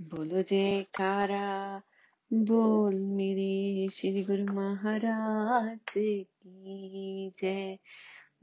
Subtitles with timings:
[0.00, 1.82] बोलो जयकारा।
[2.32, 7.78] बोल मेरे श्री गुरु महाराज की जय।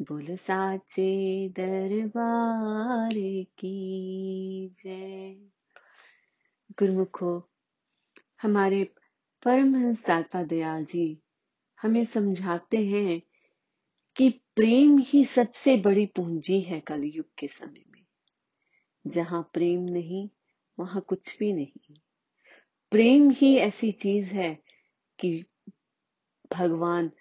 [0.01, 3.13] बोलो साचे दरबार
[3.59, 5.35] की जय।
[6.79, 7.49] गुरुमुखो,
[8.41, 8.83] हमारे
[9.43, 11.21] परमहंस दाता दयाल जी
[11.81, 13.21] हमें समझाते हैं
[14.15, 18.05] कि प्रेम ही सबसे बड़ी पूंजी है कलयुग के समय में।
[19.07, 20.29] जहाँ प्रेम नहीं
[20.81, 21.95] वहाँ कुछ भी नहीं।
[22.91, 24.53] प्रेम ही ऐसी चीज़ है
[25.19, 25.45] कि
[26.53, 27.11] भगवान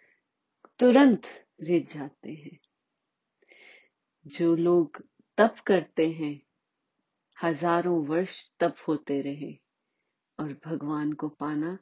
[0.78, 1.22] तुरंत
[1.60, 2.58] रिझ जाते हैं।
[4.26, 5.04] जो लोग
[5.38, 6.42] तप करते हैं,
[7.42, 9.52] हज़ारों वर्ष तप होते रहे
[10.38, 11.78] और भगवान को पाना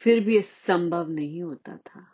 [0.00, 2.06] फिर भी संभव नहीं होता था।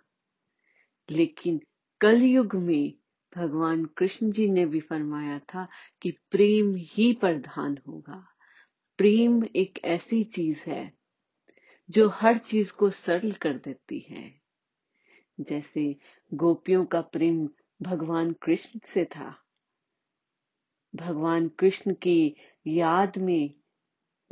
[1.10, 1.60] लेकिन
[2.00, 2.94] कलयुग में
[3.36, 5.68] भगवान कृष्ण जी ने भी फरमाया था
[6.02, 8.26] कि प्रेम ही प्रधान होगा।
[9.00, 10.92] प्रेम एक ऐसी चीज़ है
[11.90, 14.40] जो हर चीज़ को सरल कर देती है।
[15.40, 15.96] जैसे
[16.34, 17.48] गोपियों का प्रेम
[17.82, 19.36] भगवान कृष्ण से था।
[20.94, 23.54] भगवान कृष्ण की याद में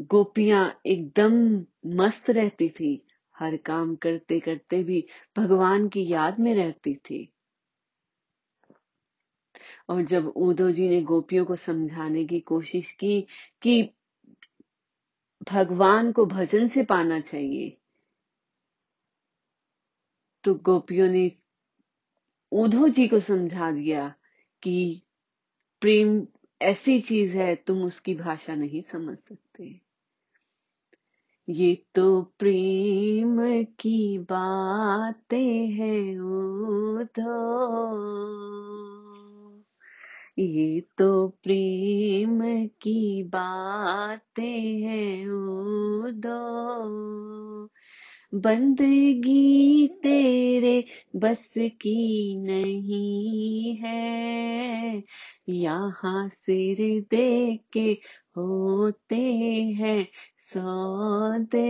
[0.01, 3.07] गोपियाँ एकदम मस्त रहती थी।
[3.39, 7.33] हर काम करते करते भी भगवान की याद में रहती थी।
[9.91, 13.27] और जब उदो जी ने गोपियों को समझाने की कोशिश की
[13.63, 13.95] कि
[15.53, 17.77] भगवान को भजन से पाना चाहिए।
[20.45, 21.33] तो गोपियों ने
[22.53, 24.15] उधो जी को समझा दिया
[24.63, 25.03] कि
[25.81, 26.27] प्रेम
[26.63, 29.81] ऐसी चीज़ है, तुम उसकी भाषा नहीं समझ सकते।
[31.49, 37.59] ये तो प्रेम की बातें हैं उधो
[40.39, 45.25] ये तो प्रेम की बातें हैं
[46.13, 47.69] दो
[48.35, 50.85] बंदगी तेरे
[51.17, 55.03] बस की नहीं है।
[55.49, 57.99] यहाँ सिर दे के
[58.37, 59.17] होते
[59.81, 60.07] हैं
[60.39, 61.69] सौदे।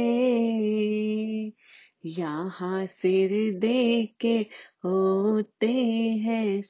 [2.05, 4.37] यहाँ सिर दे के
[4.85, 5.69] होते
[6.25, 6.63] हैं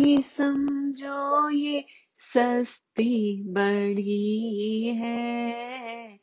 [0.00, 1.84] ये समझो ये
[2.20, 6.18] सस्ती बड़ी है।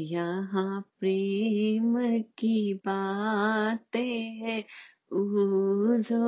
[0.00, 1.96] यहाँ प्रेम
[2.38, 4.00] की बातें
[4.40, 4.64] है
[6.02, 6.18] जो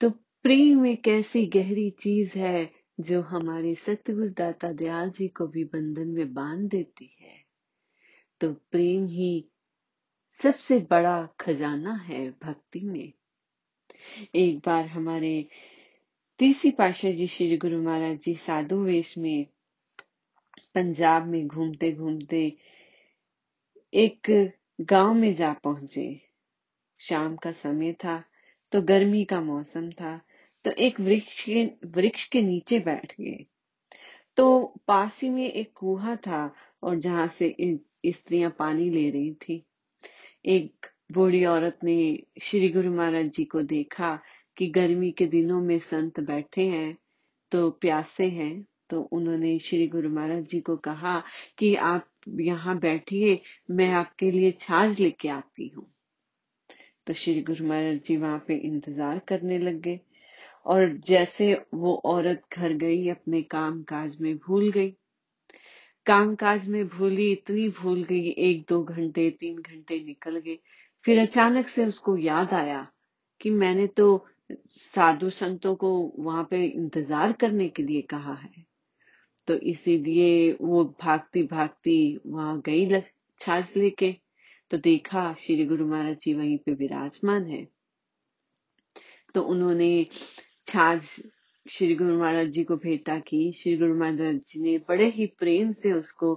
[0.00, 0.10] तो
[0.42, 6.08] प्रेम एक ऐसी गहरी चीज़ है जो हमारे सतगुरु दाता दयाल जी को भी बंधन
[6.08, 7.44] में बाँध देती है।
[8.40, 9.50] तो प्रेम ही
[10.42, 13.12] सबसे बड़ा खजाना है भक्ति में।
[14.34, 15.48] एक बार हमारे
[16.38, 19.46] तीसरी पाशाह जी श्री गुरु महाराज जी साधु वेश में
[20.74, 22.58] पंजाब में घूमते घूमते
[23.94, 26.20] एक गाँव में जा पहुँचे।
[27.00, 28.24] शाम का समय था
[28.72, 30.20] तो गर्मी का मौसम था
[30.64, 33.44] तो एक वृक्ष के वृक्ष के नीचे बैठ गए।
[34.36, 36.50] तो पास ही में एक कुहा था
[36.82, 37.54] और जहाँ से
[38.06, 39.62] स्त्रियाँ पानी ले रही थी।
[40.46, 41.98] एक बूढ़ी औरत ने
[42.42, 44.18] श्री गुरु महाराज जी को देखा
[44.56, 46.96] कि गर्मी के दिनों में संत बैठे हैं
[47.52, 51.18] तो प्यासे हैं। तो उन्होंने श्री गुरु महाराज जी को कहा
[51.58, 52.06] कि आप
[52.40, 53.40] यहाँ बैठिए,
[53.70, 55.86] मैं आपके लिए छाछ लेके आती हूँ।
[57.06, 60.00] तो श्री गुरु महाराज जी वहाँ पे इंतज़ार करने लग गए।
[60.68, 64.90] और जैसे वो औरत घर गई, अपने काम काज में भूल गई।
[66.06, 70.58] काम काज में भूली, इतनी भूल गई, एक दो घंटे, तीन घंटे निकल गए।
[71.04, 72.86] फिर अचानक से उसको याद आया
[73.40, 74.26] कि मैंने तो
[74.72, 78.64] साधु संतों को वहाँ पे इंतज़ार करने के लिए कहा है।
[79.48, 83.00] तो इसीलिए वो भागती भागती वहाँ गई
[83.40, 84.16] छाछ लेके।
[84.70, 87.66] तो देखा श्री गुरु महाराज जी वहीं पे विराजमान है।
[89.34, 90.06] तो उन्होंने
[90.68, 91.02] छाछ
[91.66, 95.70] श्री गुरु महाराज जी को भेंटा की श्री गुरु महाराज जी ने बड़े ही प्रेम
[95.72, 96.34] से उसको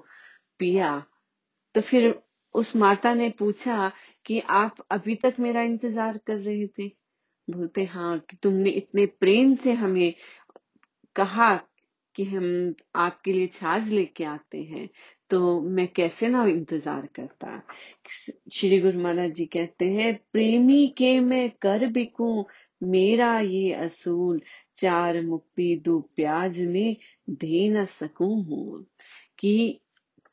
[0.59, 0.91] पिया।
[1.75, 2.13] तो फिर
[2.56, 3.91] उस माता ने पूछा
[4.25, 6.88] कि आप अभी तक मेरा इंतज़ार कर रहे थे?
[7.47, 10.13] बोलते हाँ कि तुमने इतने प्रेम से हमें
[11.15, 11.56] कहा
[12.15, 14.89] कि हम आपके लिए छाछ लेके आते हैं
[15.29, 17.61] तो मैं कैसे ना इंतज़ार करता?
[18.53, 22.47] श्री गुरु महाराज जी कहते हैं, प्रेमी के मैं कर बिकू
[22.83, 24.42] मेरा ये असूल
[24.75, 26.98] चार मुक्ति दो प्याज में
[27.30, 28.86] दे न सकू हूँ।
[29.39, 29.81] कि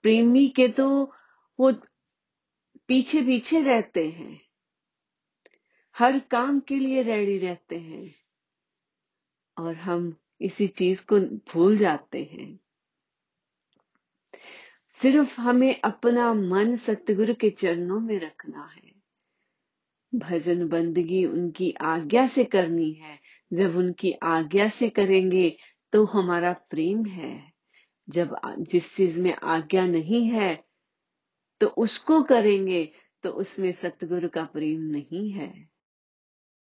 [0.03, 1.13] प्रेमी के तो
[1.61, 1.73] वो
[2.89, 4.41] पीछे पीछे रहते हैं,
[5.99, 8.15] हर काम के लिए रेडी रहते हैं,
[9.59, 11.21] और हम इसी चीज़ को
[11.53, 12.61] भूल जाते हैं।
[15.01, 18.98] सिर्फ़ हमें अपना मन सतगुरु के चरणों में रखना है।
[20.13, 23.19] भजन बंदगी उनकी आज्ञा से करनी है।
[23.53, 25.57] जब उनकी आज्ञा से करेंगे
[25.93, 27.53] तो हमारा प्रेम है।
[28.09, 30.55] जब जिस चीज़ में आज्ञा नहीं है
[31.61, 32.85] तो उसको करेंगे
[33.23, 35.53] तो उसमें सतगुरु का प्रेम नहीं है।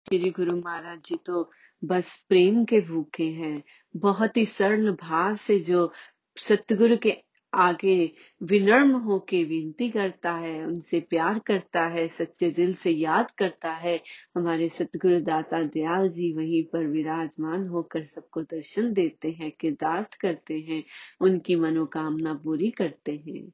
[0.06, 1.50] श्री गुरु महाराज जी तो
[1.84, 3.64] बस प्रेम के भूखे हैं।
[3.96, 5.92] बहुत ही सरल भाव से जो
[6.38, 7.12] सतगुरु के
[7.58, 8.12] आगे
[8.44, 14.02] विनम्र होके विनती करता है, उनसे प्यार करता है, सच्चे दिल से याद करता है।
[14.36, 20.60] हमारे सतगुरु दाता दयाल जी वहीं पर विराजमान होकर सबको दर्शन देते हैं, किरदार्थ करते
[20.60, 20.84] हैं,
[21.22, 23.52] उनकी मनोकामना पूरी करते हैं।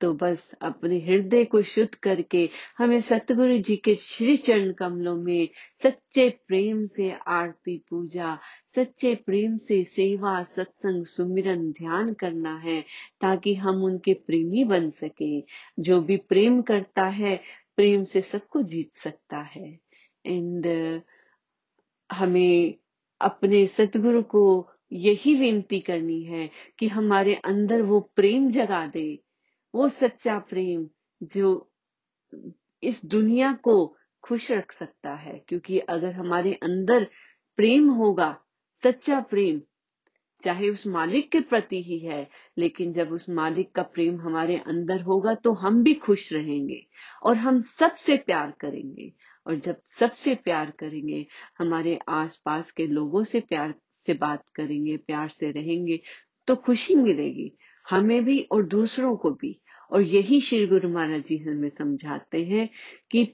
[0.00, 5.48] तो बस अपने हृदय को शुद्ध करके हमें सतगुरु जी के श्री चरण कमलों में
[5.82, 8.38] सच्चे प्रेम से आरती पूजा,
[8.76, 12.84] सच्चे प्रेम से सेवा, सत्संग, सुमिरन ध्यान करना है,
[13.20, 15.40] ताकि हम उनके प्रेमी बन सके।
[15.80, 17.40] जो भी प्रेम करता है,
[17.76, 19.78] प्रेम से सबको जीत सकता है।
[20.26, 20.66] एंड
[22.12, 22.74] हमें
[23.20, 29.25] अपने सतगुरु को यही विनती करनी है कि हमारे अंदर वो प्रेम जगा दे
[29.76, 30.88] वो सच्चा प्रेम
[31.22, 31.70] जो
[32.82, 37.04] इस दुनिया को खुश रख सकता है, क्योंकि अगर हमारे अंदर
[37.58, 38.36] प्रेम होगा,
[38.82, 39.60] सच्चा प्रेम,
[40.42, 42.28] चाहे उस मालिक के प्रति ही है,
[42.58, 46.80] लेकिन जब उस मालिक का प्रेम हमारे अंदर होगा तो हम भी खुश रहेंगे
[47.22, 49.12] और हम सबसे प्यार करेंगे।
[49.46, 51.26] और जब सबसे प्यार करेंगे,
[51.58, 53.74] हमारे आसपास के लोगों से प्यार
[54.06, 56.00] से बात करेंगे, प्यार से रहेंगे
[56.48, 57.52] तो खुशी मिलेगी,
[57.86, 59.58] हमें भी और दूसरों को भी।
[59.90, 62.68] और यही श्री गुरु महाराज जी हमें समझाते हैं
[63.10, 63.24] कि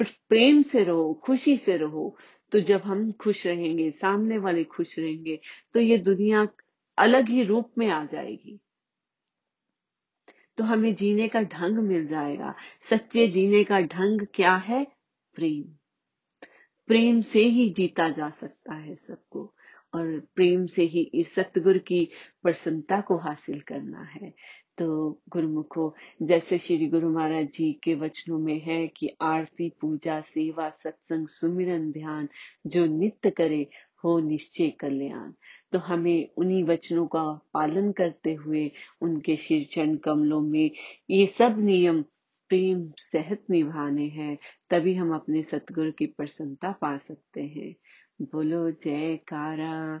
[0.00, 2.16] प्रेम से रहो, खुशी से रहो।
[2.52, 5.40] तो जब हम खुश रहेंगे, सामने वाले खुश रहेंगे
[5.74, 6.46] तो ये दुनिया
[6.98, 8.58] अलग ही रूप में आ जाएगी।
[10.58, 14.86] तो हमें जीने का ढंग मिल जाएगा। सच्चे जीने का ढंग क्या है?
[15.34, 15.62] प्रेम।
[16.86, 19.54] प्रेम से ही जीता जा सकता है सबको,
[19.94, 22.08] और प्रेम से ही इस सतगुरु की
[22.42, 24.34] प्रसन्नता को हासिल करना है।
[24.78, 30.70] तो गुरुमुखो, जैसे श्री गुरु महाराज जी के वचनों में है कि आरती, पूजा, सेवा,
[30.70, 32.28] सत्संग, सुमिरन ध्यान,
[32.66, 33.70] जो नित्य करे,
[34.04, 35.32] हो निश्चय कल्याण।
[35.72, 38.70] तो हमें उन्हीं वचनों का पालन करते हुए,
[39.00, 40.70] उनके शीर्षण कमलों में
[41.10, 42.02] ये सब नियम,
[42.48, 44.38] प्रेम, सहत निभाने हैं,
[44.70, 47.74] तभी हम अपने सतगुरु की प्रसन्नता पा सकते हैं।
[48.22, 50.00] बोलो, जयकारा।